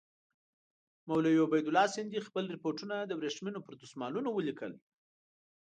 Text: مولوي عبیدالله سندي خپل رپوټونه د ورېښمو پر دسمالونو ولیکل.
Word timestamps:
مولوي 1.07 1.39
عبیدالله 1.45 1.85
سندي 1.95 2.19
خپل 2.27 2.43
رپوټونه 2.55 2.95
د 3.05 3.11
ورېښمو 3.19 3.63
پر 3.65 3.73
دسمالونو 3.81 4.29
ولیکل. 4.33 4.73